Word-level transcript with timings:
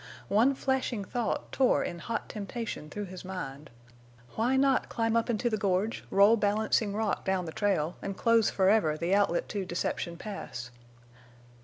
One 0.29 0.55
flashing 0.55 1.03
thought 1.05 1.51
tore 1.51 1.83
in 1.83 1.99
hot 1.99 2.27
temptation 2.27 2.89
through 2.89 3.03
his 3.05 3.23
mind—why 3.23 4.57
not 4.57 4.89
climb 4.89 5.15
up 5.15 5.29
into 5.29 5.47
the 5.47 5.59
gorge, 5.59 6.03
roll 6.09 6.37
Balancing 6.37 6.95
Rock 6.95 7.23
down 7.23 7.45
the 7.45 7.51
trail, 7.51 7.97
and 8.01 8.17
close 8.17 8.49
forever 8.49 8.97
the 8.97 9.13
outlet 9.13 9.47
to 9.49 9.63
Deception 9.63 10.17
Pass? 10.17 10.71